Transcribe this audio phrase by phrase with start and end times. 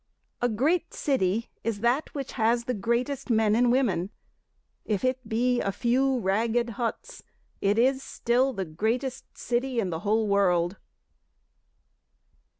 [0.41, 4.09] A great city is that which has the greatest men and women,
[4.83, 7.21] If it be a few ragged huts
[7.61, 10.77] it is still the greatest city in the whole world.